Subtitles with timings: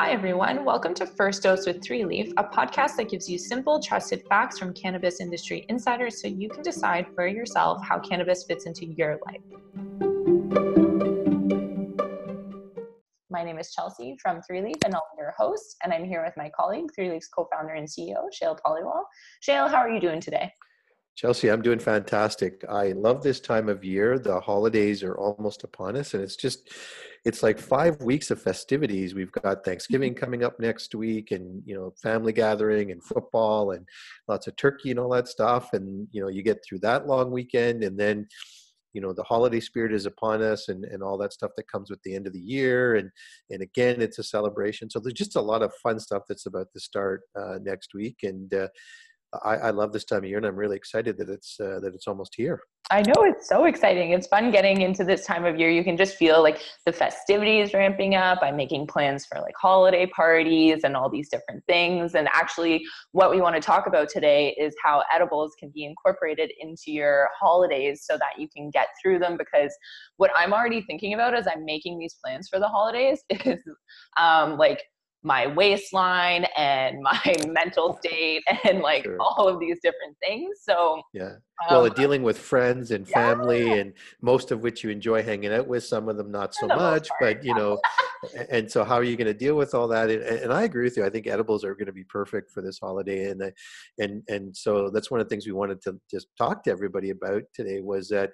[0.00, 0.64] Hi, everyone.
[0.64, 4.56] Welcome to First Dose with Three Leaf, a podcast that gives you simple, trusted facts
[4.56, 9.18] from cannabis industry insiders so you can decide for yourself how cannabis fits into your
[9.26, 9.40] life.
[13.28, 15.74] My name is Chelsea from Three Leaf, and I'm your host.
[15.82, 19.02] And I'm here with my colleague, Three Leaf's co founder and CEO, Shail Paliwal.
[19.44, 20.52] Shail, how are you doing today?
[21.18, 22.64] Chelsea, I'm doing fantastic.
[22.68, 24.20] I love this time of year.
[24.20, 26.70] The holidays are almost upon us, and it's just,
[27.24, 29.16] it's like five weeks of festivities.
[29.16, 30.24] We've got Thanksgiving mm-hmm.
[30.24, 33.84] coming up next week, and you know, family gathering and football, and
[34.28, 35.72] lots of turkey and all that stuff.
[35.72, 38.28] And you know, you get through that long weekend, and then
[38.92, 41.90] you know the holiday spirit is upon us and, and all that stuff that comes
[41.90, 43.10] with the end of the year and
[43.50, 46.68] and again it's a celebration so there's just a lot of fun stuff that's about
[46.72, 48.66] to start uh, next week and uh,
[49.44, 51.94] I, I, love this time of year, and I'm really excited that it's uh, that
[51.94, 52.62] it's almost here.
[52.90, 54.12] I know it's so exciting.
[54.12, 55.68] It's fun getting into this time of year.
[55.68, 58.38] You can just feel like the festivities ramping up.
[58.40, 62.14] I'm making plans for like holiday parties and all these different things.
[62.14, 66.50] And actually, what we want to talk about today is how edibles can be incorporated
[66.58, 69.36] into your holidays so that you can get through them.
[69.36, 69.76] Because
[70.16, 73.62] what I'm already thinking about as I'm making these plans for the holidays is
[74.16, 74.82] um, like
[75.28, 79.18] my waistline and my mental state and like sure.
[79.20, 80.58] all of these different things.
[80.62, 81.34] So yeah,
[81.70, 83.74] well, um, dealing with friends and family, yeah.
[83.74, 87.08] and most of which you enjoy hanging out with, some of them not so much,
[87.20, 87.78] but you know,
[88.50, 90.10] and so how are you going to deal with all that?
[90.10, 91.04] And, and, I agree with you.
[91.04, 93.42] I think edibles are going to be perfect for this holiday, and
[93.98, 97.10] and and so that's one of the things we wanted to just talk to everybody
[97.10, 98.30] about today was that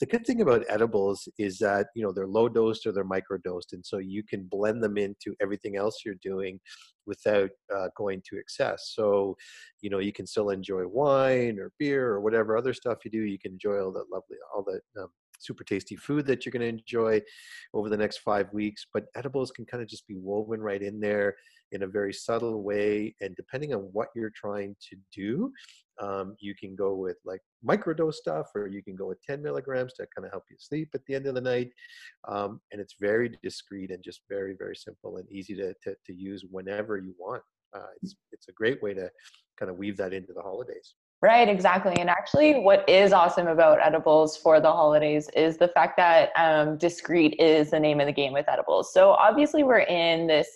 [0.00, 3.38] the good thing about edibles is that you know they're low dosed or they're micro
[3.38, 6.60] dosed, and so you can blend them into everything else you're doing
[7.06, 8.92] without uh, going to excess.
[8.94, 9.36] So
[9.80, 13.20] you know you can still enjoy wine or beer or whatever other stuff you do.
[13.20, 16.62] You can enjoy all that lovely, all that um, super tasty food that you're going
[16.62, 17.20] to enjoy
[17.74, 18.86] over the next five weeks.
[18.92, 21.36] But edibles can kind of just be woven right in there
[21.72, 23.14] in a very subtle way.
[23.20, 25.52] And depending on what you're trying to do,
[26.00, 29.94] um, you can go with like microdose stuff, or you can go with 10 milligrams
[29.94, 31.70] to kind of help you sleep at the end of the night.
[32.28, 36.14] Um, and it's very discreet and just very, very simple and easy to, to, to
[36.14, 37.42] use whenever you want.
[37.76, 39.10] Uh, it's, it's a great way to
[39.58, 40.94] kind of weave that into the holidays.
[41.20, 41.96] Right, exactly.
[41.98, 46.78] And actually, what is awesome about edibles for the holidays is the fact that um,
[46.78, 48.92] discreet is the name of the game with edibles.
[48.92, 50.46] So, obviously, we're in this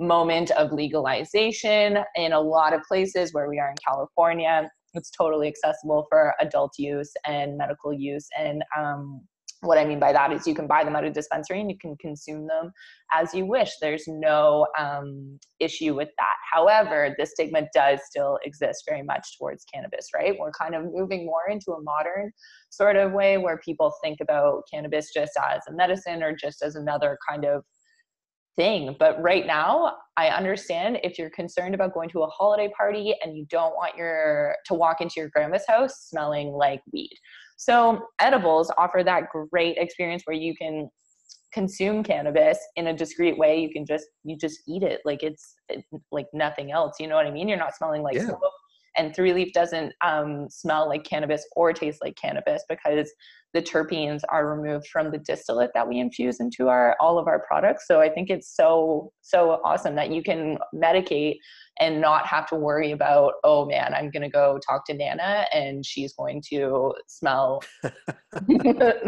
[0.00, 4.68] moment of legalization in a lot of places where we are in California.
[4.94, 8.28] It's totally accessible for adult use and medical use.
[8.36, 9.20] And um,
[9.60, 11.76] what I mean by that is you can buy them at a dispensary and you
[11.78, 12.70] can consume them
[13.12, 13.72] as you wish.
[13.80, 16.34] There's no um, issue with that.
[16.52, 20.36] However, the stigma does still exist very much towards cannabis, right?
[20.38, 22.30] We're kind of moving more into a modern
[22.70, 26.76] sort of way where people think about cannabis just as a medicine or just as
[26.76, 27.64] another kind of
[28.56, 28.94] thing.
[28.98, 33.36] But right now, I understand if you're concerned about going to a holiday party and
[33.36, 37.16] you don't want your to walk into your grandma's house smelling like weed.
[37.58, 40.88] So edibles offer that great experience where you can
[41.52, 43.60] consume cannabis in a discreet way.
[43.60, 45.56] You can just you just eat it like it's
[46.12, 46.94] like nothing else.
[47.00, 47.48] You know what I mean?
[47.48, 48.26] You're not smelling like yeah.
[48.26, 48.40] smoke.
[48.98, 53.10] And three leaf doesn't um, smell like cannabis or taste like cannabis because
[53.54, 57.42] the terpenes are removed from the distillate that we infuse into our all of our
[57.46, 57.86] products.
[57.86, 61.36] So I think it's so so awesome that you can medicate
[61.80, 65.46] and not have to worry about oh man i'm going to go talk to nana
[65.52, 67.62] and she's going to smell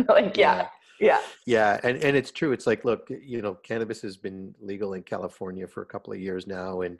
[0.08, 0.68] like yeah.
[1.00, 1.20] yeah.
[1.46, 2.52] Yeah and and it's true.
[2.52, 6.20] It's like look you know cannabis has been legal in california for a couple of
[6.20, 6.98] years now and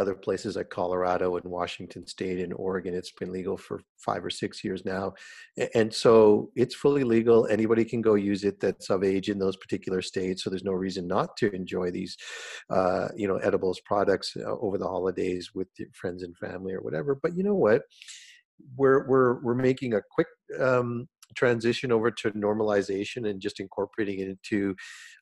[0.00, 4.30] other places like colorado and washington state and oregon it's been legal for five or
[4.30, 5.12] six years now.
[5.74, 9.56] And so it's fully legal anybody can go use it that's of age in those
[9.56, 12.16] particular states so there's no reason not to enjoy these
[12.70, 17.14] uh, you know edibles products uh, over the holidays with friends and family or whatever
[17.22, 17.82] but you know what?
[18.76, 20.26] We're we're we're making a quick
[20.58, 24.74] um, transition over to normalization and just incorporating it into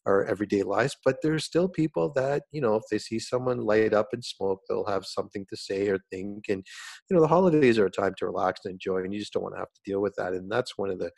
[0.06, 3.93] our everyday lives but there's still people that you know if they see someone light
[3.93, 6.65] up and smoke they'll have something to say or think and
[7.09, 9.43] you know the holidays are a time to relax and enjoy and you just don't
[9.43, 11.11] want to have to deal with that and that's one of the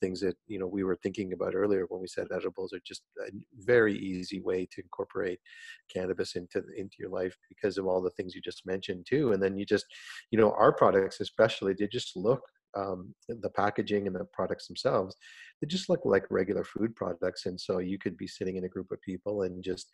[0.00, 3.02] things that you know we were thinking about earlier when we said edibles are just
[3.26, 5.38] a very easy way to incorporate
[5.92, 9.42] cannabis into into your life because of all the things you just mentioned too and
[9.42, 9.84] then you just
[10.30, 12.42] you know our products especially they just look
[12.76, 15.16] um, the packaging and the products themselves,
[15.60, 17.46] they just look like regular food products.
[17.46, 19.90] And so you could be sitting in a group of people and just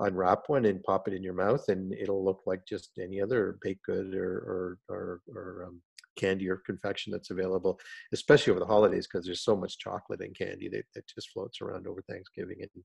[0.00, 3.58] unwrap one and pop it in your mouth, and it'll look like just any other
[3.62, 5.80] baked good or or or, or um,
[6.16, 7.78] candy or confection that's available,
[8.12, 11.60] especially over the holidays because there's so much chocolate and candy that, that just floats
[11.60, 12.84] around over Thanksgiving and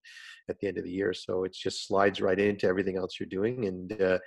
[0.50, 1.13] at the end of the year.
[1.13, 4.19] So it just slides right into everything else you're doing, and uh,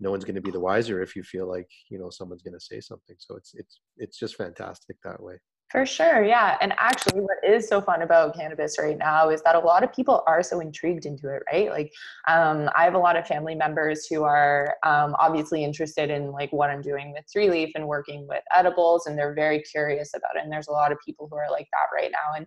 [0.00, 2.58] no one's going to be the wiser if you feel like you know someone's going
[2.58, 3.16] to say something.
[3.18, 5.38] So it's it's it's just fantastic that way.
[5.72, 6.58] For sure, yeah.
[6.60, 9.90] And actually, what is so fun about cannabis right now is that a lot of
[9.90, 11.70] people are so intrigued into it, right?
[11.70, 11.90] Like,
[12.28, 16.52] um, I have a lot of family members who are um, obviously interested in like
[16.52, 20.36] what I'm doing with Three Leaf and working with edibles, and they're very curious about
[20.36, 20.42] it.
[20.42, 22.36] And there's a lot of people who are like that right now.
[22.36, 22.46] And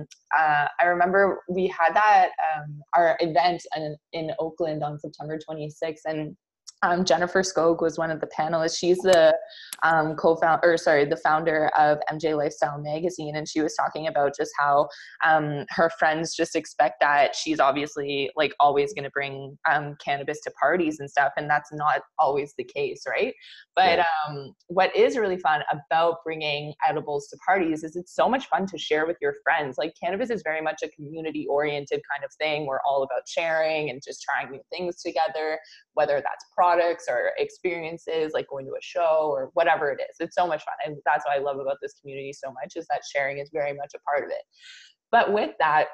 [0.00, 5.38] um, uh, I remember we had that um, our event in, in Oakland on September
[5.46, 6.34] 26th, and
[6.84, 8.78] um, Jennifer Skog was one of the panelists.
[8.78, 9.36] She's the
[9.82, 14.36] um, co-founder, or sorry, the founder of MJ Lifestyle Magazine, and she was talking about
[14.36, 14.88] just how
[15.24, 20.40] um, her friends just expect that she's obviously like always going to bring um, cannabis
[20.42, 23.34] to parties and stuff, and that's not always the case, right?
[23.74, 24.04] But yeah.
[24.28, 28.66] Um, what is really fun about bringing edibles to parties is it's so much fun
[28.66, 29.76] to share with your friends.
[29.78, 32.66] Like cannabis is very much a community-oriented kind of thing.
[32.66, 35.58] We're all about sharing and just trying new things together,
[35.94, 40.16] whether that's products products or experiences like going to a show or whatever it is.
[40.20, 42.86] It's so much fun and that's what i love about this community so much is
[42.90, 44.42] that sharing is very much a part of it.
[45.10, 45.86] But with that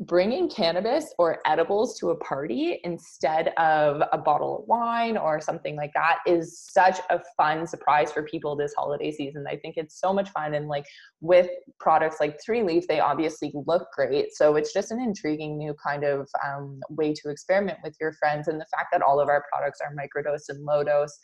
[0.00, 5.76] bringing cannabis or edibles to a party instead of a bottle of wine or something
[5.76, 9.44] like that is such a fun surprise for people this holiday season.
[9.48, 10.54] I think it's so much fun.
[10.54, 10.84] And like
[11.20, 11.48] with
[11.78, 14.34] products like Three Leaf, they obviously look great.
[14.34, 18.48] So it's just an intriguing new kind of um, way to experiment with your friends.
[18.48, 21.16] And the fact that all of our products are microdose and low dose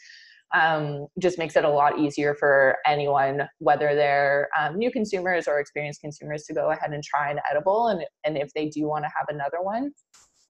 [0.53, 5.61] um, just makes it a lot easier for anyone, whether they're um, new consumers or
[5.61, 7.89] experienced consumers, to go ahead and try an edible.
[7.89, 9.93] And, and if they do want to have another one,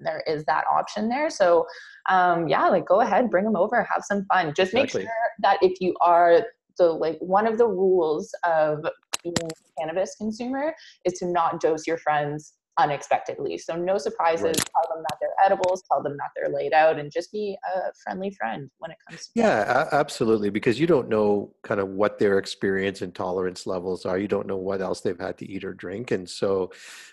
[0.01, 1.29] there is that option there.
[1.29, 1.67] So,
[2.09, 4.55] um, yeah, like go ahead, bring them over, have some fun.
[4.57, 5.01] Just exactly.
[5.01, 6.47] make sure that if you are
[6.79, 8.85] the like one of the rules of
[9.23, 10.75] being a cannabis consumer
[11.05, 13.59] is to not dose your friends unexpectedly.
[13.59, 14.45] So no surprises.
[14.45, 14.57] Right.
[14.57, 15.83] Tell them that they're edibles.
[15.91, 19.27] Tell them that they're laid out, and just be a friendly friend when it comes
[19.27, 19.31] to.
[19.35, 20.51] Yeah, absolutely.
[20.51, 24.19] Because you don't know kind of what their experience and tolerance levels are.
[24.19, 26.71] You don't know what else they've had to eat or drink, and so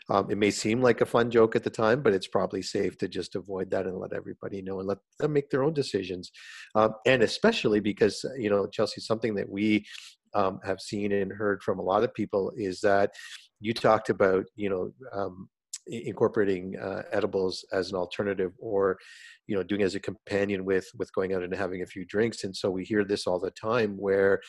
[0.09, 2.97] um, it may seem like a fun joke at the time, but it's probably safe
[2.99, 6.31] to just avoid that and let everybody know and let them make their own decisions.
[6.75, 9.85] Um, and especially because you know, Chelsea, something that we
[10.33, 13.11] um, have seen and heard from a lot of people is that
[13.59, 15.49] you talked about you know um,
[15.89, 18.97] incorporating uh, edibles as an alternative or
[19.47, 22.43] you know doing as a companion with with going out and having a few drinks.
[22.43, 24.39] And so we hear this all the time where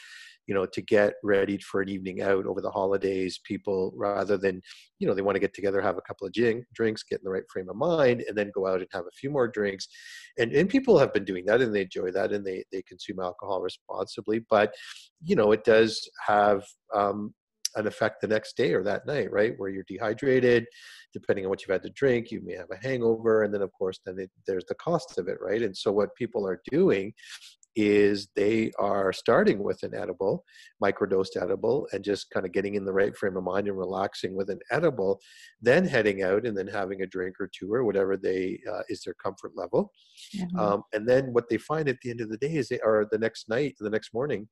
[0.46, 4.61] you know to get ready for an evening out over the holidays people rather than
[4.99, 7.25] you know they want to get together have a couple of gin, drinks get in
[7.25, 9.87] the right frame of mind and then go out and have a few more drinks.
[10.38, 13.20] And and people have been doing that and they enjoy that and they they consume
[13.20, 14.44] alcohol responsibly.
[14.50, 14.75] But
[15.23, 16.64] you know it does have
[16.94, 17.35] um,
[17.78, 19.54] an effect the next day or that night, right?
[19.56, 20.66] Where you're dehydrated,
[21.12, 23.72] depending on what you've had to drink, you may have a hangover, and then of
[23.72, 25.62] course, then it, there's the cost of it, right?
[25.62, 27.12] And so what people are doing
[27.76, 30.44] is they are starting with an edible,
[30.82, 34.34] microdosed edible, and just kind of getting in the right frame of mind and relaxing
[34.34, 35.20] with an edible,
[35.62, 39.02] then heading out and then having a drink or two or whatever they uh, is
[39.02, 39.92] their comfort level.
[40.36, 40.58] Mm-hmm.
[40.58, 43.06] Um, and then what they find at the end of the day is they are
[43.12, 44.48] the next night, the next morning,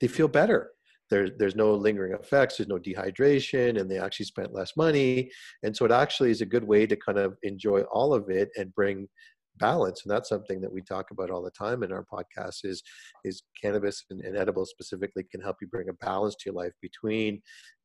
[0.00, 0.72] they feel better
[1.10, 5.30] there's there's no lingering effects there's no dehydration and they actually spent less money.
[5.62, 8.50] And so it actually is a good way to kind of enjoy all of it
[8.56, 9.08] and bring
[9.58, 10.02] balance.
[10.04, 12.82] And that's something that we talk about all the time in our podcast is
[13.24, 16.72] is cannabis and, and edibles specifically can help you bring a balance to your life
[16.80, 17.40] between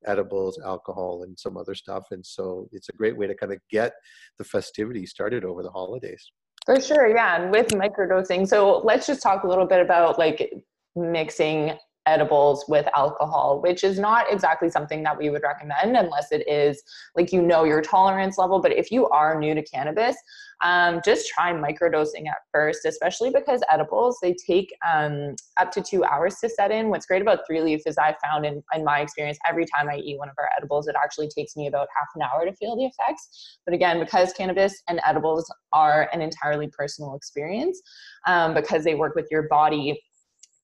[0.05, 2.05] edibles alcohol and some other stuff.
[2.12, 3.94] And so it's a great way to kind of get
[4.38, 6.32] the festivities started over the holidays.
[6.65, 8.48] For sure yeah and with microdosing.
[8.48, 10.51] So let's just talk a little bit about like
[10.96, 11.74] mixing
[12.06, 16.84] edibles with alcohol, which is not exactly something that we would recommend unless it is
[17.16, 18.62] like you know your tolerance level.
[18.62, 20.16] But if you are new to cannabis,
[20.64, 26.04] um, just try microdosing at first, especially because edibles they take um, up to two
[26.06, 26.90] hours to set in.
[26.90, 29.98] What's great about three leaf is I found in, in my experience every time I
[29.98, 32.76] eat one of our edibles, it actually takes me about half an hour to feel
[32.76, 33.60] the effects.
[33.66, 37.82] But again, because cannabis and edibles are an entirely personal experience,
[38.28, 40.02] um, because they work with your body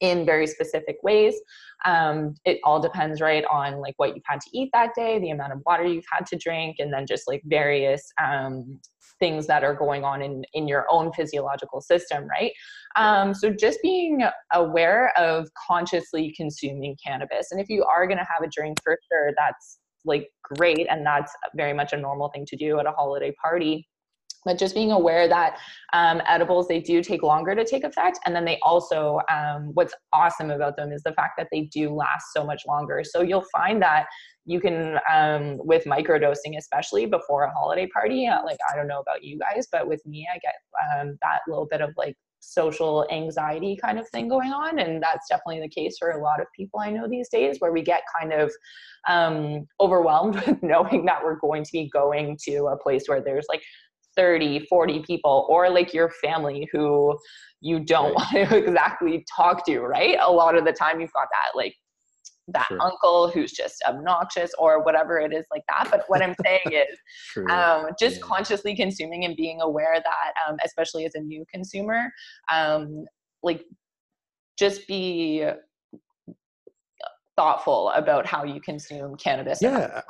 [0.02, 1.36] in very specific ways.
[1.86, 5.30] Um, it all depends, right, on like what you've had to eat that day, the
[5.30, 8.80] amount of water you've had to drink, and then just like various um,
[9.20, 12.52] things that are going on in in your own physiological system, right?
[12.96, 18.28] Um, so just being aware of consciously consuming cannabis, and if you are going to
[18.32, 22.46] have a drink, for sure, that's like great, and that's very much a normal thing
[22.48, 23.88] to do at a holiday party
[24.46, 25.58] but just being aware that
[25.94, 29.94] um, edibles they do take longer to take effect and then they also um, what's
[30.14, 33.04] awesome about them is the fact that they do last so much longer.
[33.04, 34.08] So you'll find that
[34.46, 39.00] you can um, with microdosing especially before a holiday party uh, like i don't know
[39.00, 40.56] about you guys but with me i get
[41.00, 45.30] um, that little bit of like social anxiety kind of thing going on and that's
[45.30, 48.02] definitely the case for a lot of people i know these days where we get
[48.20, 48.52] kind of
[49.08, 53.46] um, overwhelmed with knowing that we're going to be going to a place where there's
[53.48, 53.62] like
[54.16, 57.18] 30 40 people or like your family who
[57.62, 58.34] you don't right.
[58.34, 61.76] want to exactly talk to right a lot of the time you've got that like
[62.48, 62.82] that sure.
[62.82, 66.98] uncle who's just obnoxious or whatever it is like that but what i'm saying is
[67.50, 68.22] um, just yeah.
[68.24, 72.12] consciously consuming and being aware that um, especially as a new consumer
[72.52, 73.06] um,
[73.44, 73.64] like
[74.58, 75.46] just be
[77.38, 80.02] thoughtful about how you consume cannabis yeah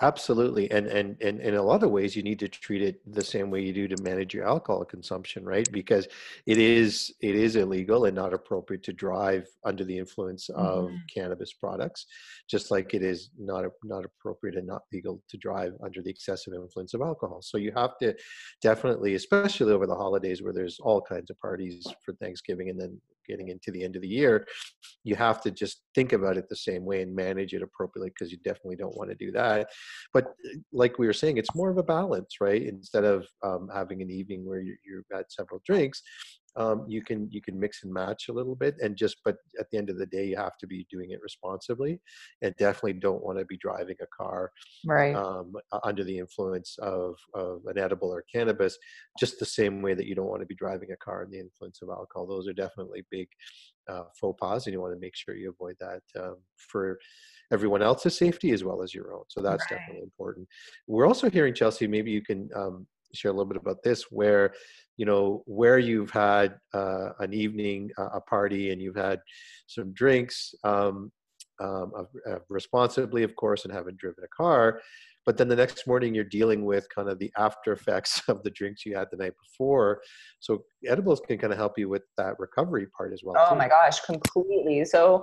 [0.00, 3.24] absolutely and, and and in a lot of ways you need to treat it the
[3.24, 5.70] same way you do to manage your alcohol consumption right?
[5.72, 6.06] Because
[6.46, 10.96] it is it is illegal and not appropriate to drive under the influence of mm-hmm.
[11.12, 12.06] cannabis products
[12.48, 16.54] just like it is not not appropriate and not legal to drive under the excessive
[16.54, 17.40] influence of alcohol.
[17.42, 18.14] So you have to
[18.62, 23.00] definitely especially over the holidays where there's all kinds of parties for thanksgiving and then
[23.28, 24.46] getting into the end of the year,
[25.04, 28.32] you have to just think about it the same way and manage it appropriately because
[28.32, 29.68] you definitely don't want to do that.
[30.12, 32.62] But uh, like we were saying, it's more of a balance, right?
[32.62, 36.02] Instead of um, having an evening where you, you've had several drinks,
[36.58, 39.70] um, you can you can mix and match a little bit and just but at
[39.70, 42.00] the end of the day you have to be doing it responsibly
[42.42, 44.50] and definitely don't want to be driving a car
[44.84, 45.14] right.
[45.14, 45.52] um,
[45.84, 48.76] under the influence of, of an edible or cannabis
[49.18, 51.38] just the same way that you don't want to be driving a car in the
[51.38, 52.26] influence of alcohol.
[52.26, 53.28] Those are definitely big
[53.88, 56.98] uh, faux pas and you want to make sure you avoid that um, for
[57.52, 59.22] everyone else's safety as well as your own.
[59.28, 59.78] So that's right.
[59.78, 60.48] definitely important.
[60.88, 64.52] We're also hearing chelsea maybe you can um, share a little bit about this where
[64.96, 69.20] you know where you've had uh, an evening uh, a party and you've had
[69.66, 71.10] some drinks um,
[71.60, 71.92] um,
[72.48, 74.80] responsibly of course and haven't driven a car
[75.28, 78.50] but then the next morning you're dealing with kind of the after effects of the
[78.50, 80.00] drinks you had the night before.
[80.40, 83.58] So edibles can kind of help you with that recovery part as well oh too.
[83.58, 84.86] my gosh completely.
[84.86, 85.22] So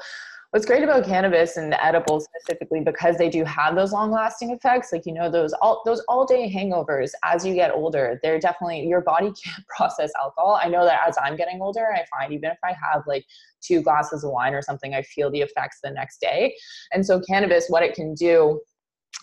[0.52, 4.94] what's great about cannabis and edibles specifically because they do have those long lasting effects
[4.94, 8.88] like you know those all those all day hangovers as you get older they're definitely
[8.88, 10.60] your body can't process alcohol.
[10.62, 13.26] I know that as i'm getting older i find even if i have like
[13.62, 16.56] two glasses of wine or something i feel the effects the next day.
[16.94, 18.62] And so cannabis what it can do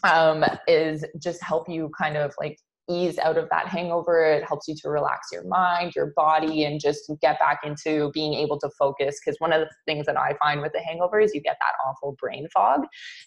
[0.05, 2.59] um, is just help you kind of like
[2.91, 4.25] ease out of that hangover.
[4.25, 8.35] It helps you to relax your mind, your body, and just get back into being
[8.35, 9.19] able to focus.
[9.25, 11.89] Because one of the things that I find with the hangover is you get that
[11.89, 12.81] awful brain fog.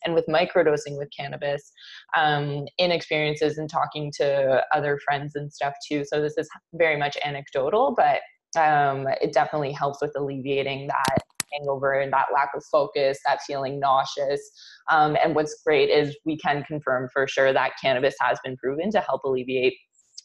[0.03, 1.71] And with microdosing with cannabis,
[2.15, 6.03] um, in experiences and talking to other friends and stuff too.
[6.05, 8.19] So this is very much anecdotal, but
[8.59, 11.17] um, it definitely helps with alleviating that
[11.57, 14.41] hangover and that lack of focus, that feeling nauseous.
[14.89, 18.91] Um, and what's great is we can confirm for sure that cannabis has been proven
[18.91, 19.75] to help alleviate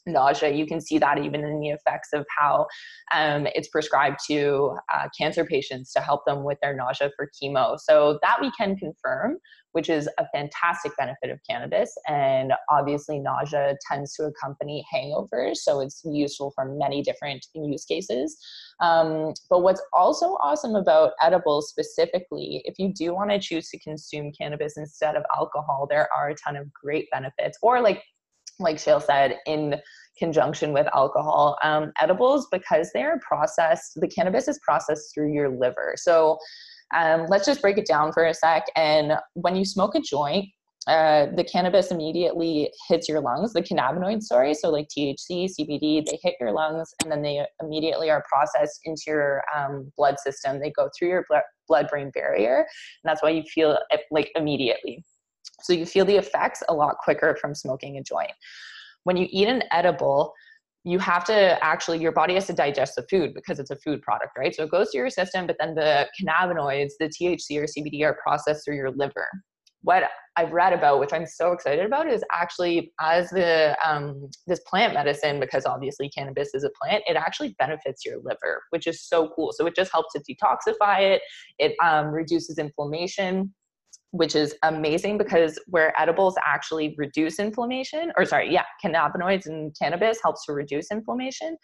[0.07, 0.51] nausea.
[0.51, 2.67] You can see that even in the effects of how
[3.15, 7.79] um, it's prescribed to uh, cancer patients to help them with their nausea for chemo.
[7.79, 9.39] So that we can confirm,
[9.73, 11.93] which is a fantastic benefit of cannabis.
[12.09, 18.37] And obviously, nausea tends to accompany hangovers, so it's useful for many different use cases.
[18.81, 23.79] Um, but what's also awesome about edibles specifically, if you do want to choose to
[23.79, 27.59] consume cannabis instead of alcohol, there are a ton of great benefits.
[27.63, 28.03] Or like
[28.61, 29.77] like Shail said, in
[30.19, 31.59] conjunction with alcohol.
[31.65, 35.95] Um, edibles, because they are processed, the cannabis is processed through your liver.
[35.97, 36.39] So
[36.95, 38.65] um, let's just break it down for a sec.
[38.77, 40.47] And when you smoke a joint,
[40.87, 46.19] uh, the cannabis immediately hits your lungs, the cannabinoids, sorry, so like THC, CBD, they
[46.23, 50.59] hit your lungs and then they immediately are processed into your um, blood system.
[50.59, 51.27] They go through your
[51.69, 55.05] blood brain barrier, and that's why you feel it like immediately.
[55.63, 58.33] So you feel the effects a lot quicker from smoking a joint.
[59.05, 60.35] When you eat an edible,
[60.85, 64.01] you have to actually your body has to digest the food because it's a food
[64.03, 64.55] product right?
[64.55, 68.17] So it goes to your system but then the cannabinoids the thc or cbd are
[68.23, 69.29] processed through your liver.
[69.83, 70.05] What
[70.37, 74.95] i've read about which i'm so excited about is actually as the um, this plant
[74.95, 79.31] medicine because obviously cannabis is a plant it actually benefits your liver which is so
[79.37, 79.53] cool.
[79.53, 81.23] So it just helps to detoxify it.
[81.59, 83.53] It um, reduces inflammation
[84.13, 90.19] which is amazing because where edibles actually reduce inflammation, or sorry, yeah, cannabinoids and cannabis
[90.23, 91.57] helps to reduce inflammation.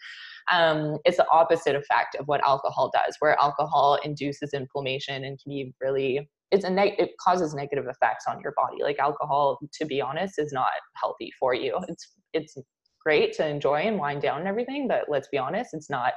[0.51, 5.49] Um, it's the opposite effect of what alcohol does, where alcohol induces inflammation and can
[5.49, 8.81] be really it's a neg- it causes negative effects on your body.
[8.81, 11.77] Like alcohol, to be honest, is not healthy for you.
[11.89, 12.57] It's it's
[13.03, 16.13] great to enjoy and wind down and everything, but let's be honest, it's not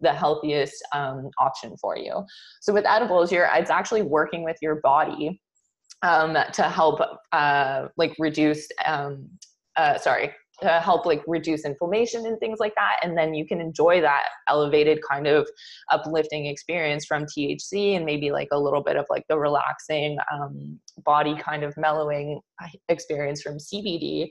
[0.00, 2.24] the healthiest um, option for you.
[2.60, 5.40] So with edibles, you're it's actually working with your body
[6.04, 7.00] um, to help
[7.32, 9.28] uh, like reduce um,
[9.76, 10.30] uh, sorry
[10.62, 12.96] to help like reduce inflammation and things like that.
[13.02, 15.48] And then you can enjoy that elevated kind of
[15.90, 20.78] uplifting experience from thc and maybe like a little bit of like the relaxing um,
[21.04, 22.40] body kind of mellowing
[22.88, 24.28] experience from cbd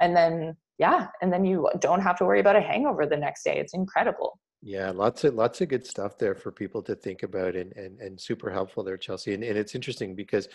[0.00, 3.42] and then yeah and then you don't have to worry about a hangover the next
[3.42, 3.58] day.
[3.58, 7.54] It's incredible yeah, lots of lots of good stuff there for people to think about
[7.54, 9.34] and and, and super helpful there, Chelsea.
[9.34, 10.48] And, and it's interesting because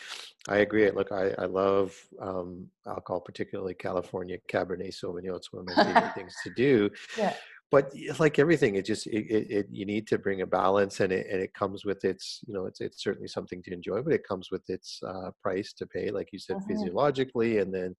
[0.48, 0.90] I agree.
[0.90, 5.36] Look, I, I love um, alcohol, particularly California Cabernet Sauvignon.
[5.36, 6.90] It's one of my favorite things to do.
[7.20, 7.36] Yeah.
[7.72, 11.14] But like everything, it just it, it, it, you need to bring a balance, and
[11.14, 14.14] it and it comes with its you know it's it's certainly something to enjoy, but
[14.14, 16.72] it comes with its uh, price to pay, like you said, mm-hmm.
[16.72, 17.96] physiologically, and then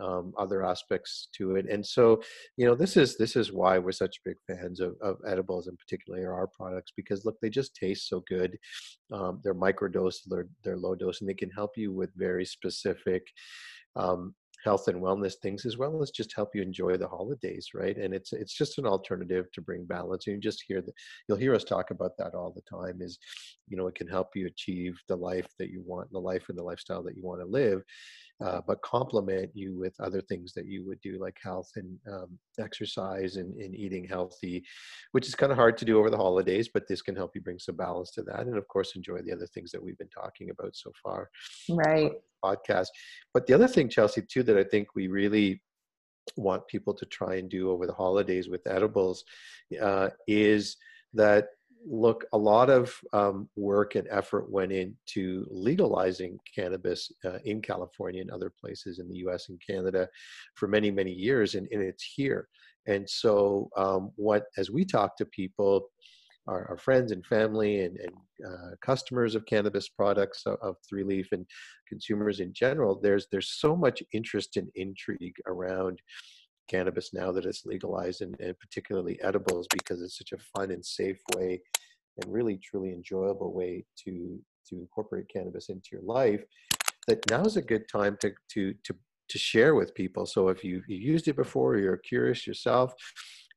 [0.00, 1.66] um, other aspects to it.
[1.68, 2.22] And so,
[2.56, 5.78] you know, this is this is why we're such big fans of, of edibles, and
[5.78, 8.56] particularly our products, because look, they just taste so good.
[9.12, 13.26] Um, they're microdose, they're they're low dose, and they can help you with very specific
[13.96, 17.96] um, health and wellness things as well as just help you enjoy the holidays right?
[17.96, 20.26] And it's it's just an alternative to bring balance.
[20.26, 20.94] And you just hear that
[21.28, 23.18] you'll hear us talk about that all the time is
[23.68, 26.58] you know it can help you achieve the life that you want the life and
[26.58, 27.82] the lifestyle that you want to live
[28.44, 32.38] uh, but complement you with other things that you would do like health and um,
[32.58, 34.62] exercise and, and, eating healthy
[35.12, 37.40] which is kind of hard to do over the holidays but this can help you
[37.40, 40.08] bring some balance to that and of course enjoy the other things that we've been
[40.08, 41.30] talking about so far
[41.70, 42.12] right.
[42.44, 42.88] podcast.
[43.32, 45.60] But the other thing chelsea too that i think we really
[46.36, 49.24] want people to try and do over the holidays with edibles
[49.80, 50.76] uh, is
[51.14, 51.48] that
[51.86, 58.20] look, a lot of um, work and effort went into legalizing cannabis uh, in California
[58.20, 60.08] and other places in the US and Canada
[60.54, 62.48] for many, many years, and, and it's here.
[62.86, 65.90] And so, um, what as we talk to people,
[66.46, 68.12] our, our friends and family and, and
[68.46, 71.46] uh, customers of cannabis products of, of Three Leaf and
[71.88, 76.00] consumers in general, there's there's so much interest and intrigue around
[76.70, 80.84] cannabis now that it's legalized and, and particularly edibles because it's such a fun and
[80.84, 81.60] safe way
[82.18, 86.42] and really truly enjoyable way to to incorporate cannabis into your life
[87.06, 88.94] that now is a good time to to to
[89.28, 90.26] to share with people.
[90.26, 92.92] So if you you used it before or you're curious yourself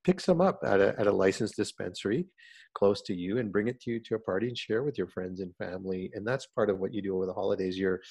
[0.03, 2.25] pick some up at a, at a licensed dispensary
[2.73, 5.07] close to you and bring it to you to a party and share with your
[5.07, 7.77] friends and family and that's part of what you do over the holidays.
[7.77, 8.01] You're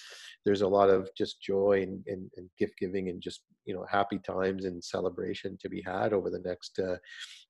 [0.45, 3.87] there's a lot of just joy and, and, and gift giving and just you know
[3.91, 6.97] happy times and celebration to be had over the next uh,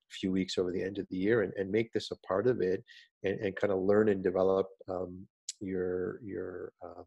[0.09, 2.61] few weeks over the end of the year and, and make this a part of
[2.61, 2.83] it
[3.23, 5.25] and, and kind of learn and develop um,
[5.59, 7.05] your your um,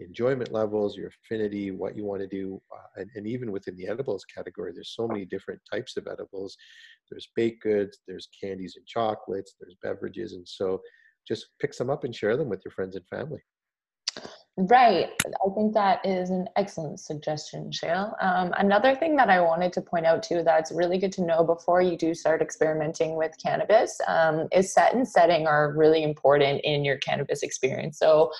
[0.00, 3.88] enjoyment levels, your affinity, what you want to do, uh, and, and, even within the
[3.88, 6.56] edibles category, there's so many different types of edibles.
[7.10, 10.80] There's baked goods, there's candies and chocolates, there's beverages, and so
[11.26, 13.40] just pick some up and share them with your friends and family.
[14.60, 15.10] Right.
[15.24, 18.12] I think that is an excellent suggestion, Shail.
[18.20, 21.44] Um, another thing that I wanted to point out too that's really good to know
[21.44, 26.60] before you do start experimenting with cannabis um, is set and setting are really important
[26.64, 28.00] in your cannabis experience.
[28.00, 28.32] So,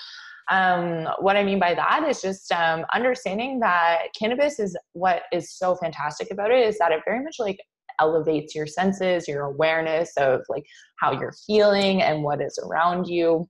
[0.49, 5.51] um, what I mean by that is just um, understanding that cannabis is what is
[5.51, 7.59] so fantastic about it is that it very much like
[7.99, 10.65] elevates your senses, your awareness of like
[10.99, 13.47] how you're feeling and what is around you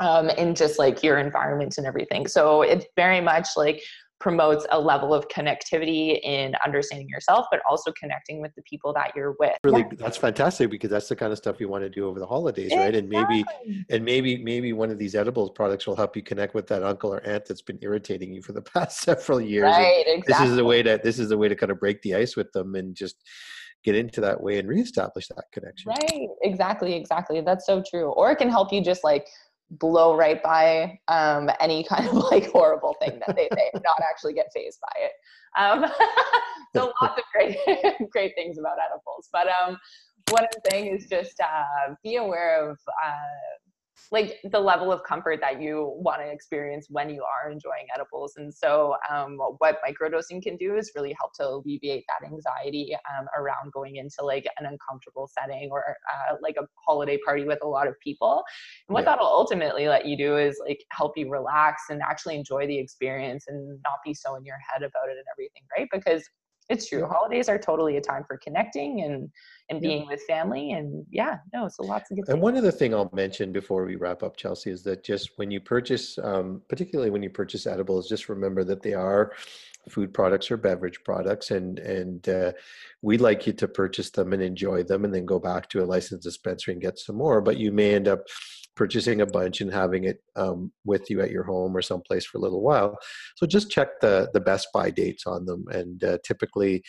[0.00, 2.26] um, in just like your environment and everything.
[2.26, 3.82] So it's very much like
[4.22, 9.12] promotes a level of connectivity in understanding yourself, but also connecting with the people that
[9.16, 9.56] you're with.
[9.64, 9.96] Really, yeah.
[9.96, 12.70] that's fantastic because that's the kind of stuff you want to do over the holidays,
[12.72, 12.94] right?
[12.94, 13.44] And maybe,
[13.90, 17.12] and maybe, maybe one of these edibles products will help you connect with that uncle
[17.12, 19.64] or aunt that's been irritating you for the past several years.
[19.64, 20.46] Right, exactly.
[20.46, 22.36] This is the way to this is the way to kind of break the ice
[22.36, 23.16] with them and just
[23.82, 25.90] get into that way and reestablish that connection.
[25.90, 27.40] Right, exactly, exactly.
[27.40, 28.12] That's so true.
[28.12, 29.26] Or it can help you just like
[29.78, 34.34] blow right by um, any kind of like horrible thing that they say not actually
[34.34, 35.12] get fazed by it.
[35.58, 35.90] Um,
[36.74, 37.56] so lots of great,
[38.10, 39.28] great things about edibles.
[39.32, 39.78] But um,
[40.30, 43.61] what I'm saying is just uh, be aware of uh,
[44.10, 48.34] like the level of comfort that you want to experience when you are enjoying edibles.
[48.36, 53.26] And so, um, what microdosing can do is really help to alleviate that anxiety um,
[53.36, 57.68] around going into like an uncomfortable setting or uh, like a holiday party with a
[57.68, 58.42] lot of people.
[58.88, 59.12] And what yeah.
[59.12, 63.44] that'll ultimately let you do is like help you relax and actually enjoy the experience
[63.48, 65.88] and not be so in your head about it and everything, right?
[65.92, 66.28] Because
[66.72, 69.30] it's true holidays are totally a time for connecting and
[69.70, 70.72] and being with family.
[70.72, 72.28] And yeah, no, so lots of good.
[72.28, 75.50] And one other thing I'll mention before we wrap up, Chelsea, is that just when
[75.50, 79.32] you purchase, um, particularly when you purchase edibles, just remember that they are
[79.88, 82.52] food products or beverage products and and uh,
[83.02, 85.84] we'd like you to purchase them and enjoy them and then go back to a
[85.84, 88.20] licensed dispensary and get some more but you may end up
[88.74, 92.38] purchasing a bunch and having it um, with you at your home or someplace for
[92.38, 92.96] a little while.
[93.36, 96.82] So just check the the best buy dates on them, and uh, typically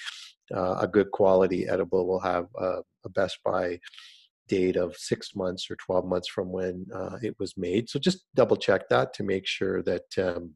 [0.53, 3.79] uh, a good quality edible will have a, a best buy
[4.47, 7.89] date of six months or 12 months from when uh, it was made.
[7.89, 10.51] So just double check that to make sure that um,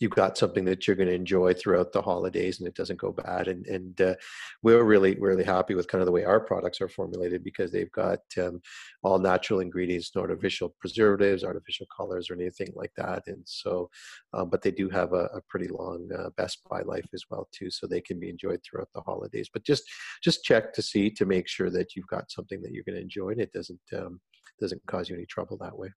[0.00, 3.12] you've got something that you're going to enjoy throughout the holidays and it doesn't go
[3.12, 4.14] bad and and uh,
[4.62, 7.92] we're really really happy with kind of the way our products are formulated because they've
[7.92, 8.60] got um,
[9.02, 13.88] all natural ingredients no artificial preservatives artificial colors or anything like that and so
[14.34, 17.48] um, but they do have a, a pretty long uh, best buy life as well
[17.52, 19.84] too so they can be enjoyed throughout the holidays but just
[20.22, 23.02] just check to see to make sure that you've got something that you're going to
[23.02, 24.20] enjoy and it doesn't um,
[24.60, 25.88] doesn't cause you any trouble that way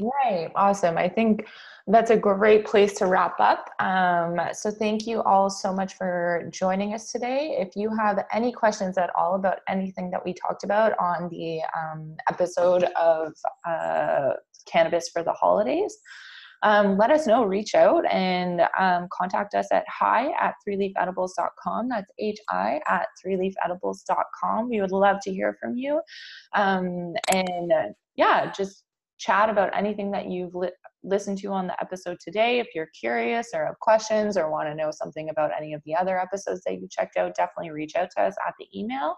[0.00, 0.50] Right.
[0.54, 0.96] Awesome.
[0.96, 1.46] I think
[1.86, 3.68] that's a great place to wrap up.
[3.78, 7.56] Um, so, thank you all so much for joining us today.
[7.58, 11.60] If you have any questions at all about anything that we talked about on the
[11.76, 13.34] um, episode of
[13.68, 14.34] uh,
[14.66, 15.98] Cannabis for the Holidays,
[16.62, 17.44] um, let us know.
[17.44, 21.88] Reach out and um, contact us at hi at threeleafedibles.com.
[21.88, 24.70] That's H I at threeleafedibles.com.
[24.70, 26.00] We would love to hear from you.
[26.54, 27.72] Um, and
[28.16, 28.81] yeah, just
[29.22, 30.70] chat about anything that you've li-
[31.04, 32.58] listened to on the episode today.
[32.58, 35.94] If you're curious or have questions or want to know something about any of the
[35.94, 39.16] other episodes that you checked out, definitely reach out to us at the email.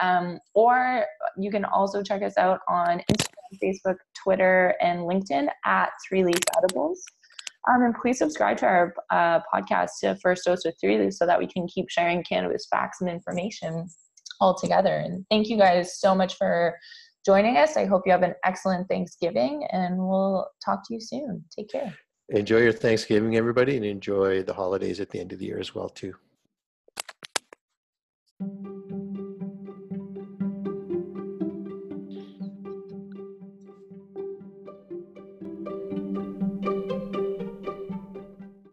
[0.00, 1.04] Um, or
[1.36, 6.40] you can also check us out on Instagram, Facebook, Twitter, and LinkedIn at Three Leaf
[6.56, 7.02] Edibles.
[7.68, 11.26] Um, and please subscribe to our uh, podcast to First Dose with Three Leaf so
[11.26, 13.86] that we can keep sharing cannabis facts and information
[14.40, 14.96] all together.
[14.96, 16.76] And thank you guys so much for
[17.24, 17.76] joining us.
[17.76, 21.44] I hope you have an excellent Thanksgiving and we'll talk to you soon.
[21.54, 21.94] Take care.
[22.30, 25.74] Enjoy your Thanksgiving, everybody, and enjoy the holidays at the end of the year as
[25.74, 26.14] well, too.